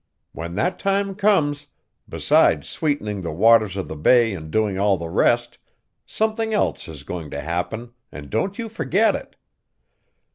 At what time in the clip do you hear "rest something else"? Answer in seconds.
5.11-6.87